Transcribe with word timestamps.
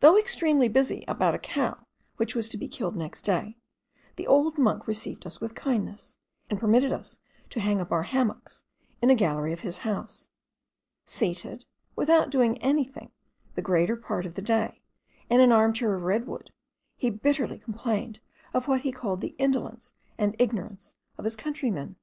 Though 0.00 0.18
extremely 0.18 0.68
busy 0.68 1.06
about 1.08 1.34
a 1.34 1.38
cow 1.38 1.86
which 2.18 2.34
was 2.34 2.50
to 2.50 2.58
be 2.58 2.68
killed 2.68 2.96
next 2.96 3.22
day, 3.22 3.56
the 4.16 4.26
old 4.26 4.58
monk 4.58 4.86
received 4.86 5.26
us 5.26 5.40
with 5.40 5.54
kindness, 5.54 6.18
and 6.50 6.60
permitted 6.60 6.92
us 6.92 7.18
to 7.48 7.60
hang 7.60 7.80
up 7.80 7.90
our 7.90 8.02
hammocks 8.02 8.64
in 9.00 9.08
a 9.08 9.14
gallery 9.14 9.54
of 9.54 9.60
his 9.60 9.78
house. 9.78 10.28
Seated, 11.06 11.64
without 11.96 12.30
doing 12.30 12.58
anything, 12.58 13.10
the 13.54 13.62
greater 13.62 13.96
part 13.96 14.26
of 14.26 14.34
the 14.34 14.42
day, 14.42 14.82
in 15.30 15.40
an 15.40 15.50
armchair 15.50 15.94
of 15.94 16.02
red 16.02 16.26
wood, 16.26 16.50
he 16.98 17.08
bitterly 17.08 17.58
complained 17.58 18.20
of 18.52 18.68
what 18.68 18.82
he 18.82 18.92
called 18.92 19.22
the 19.22 19.34
indolence 19.38 19.94
and 20.18 20.36
ignorance 20.38 20.94
of 21.16 21.24
his 21.24 21.36
countrymen. 21.36 21.96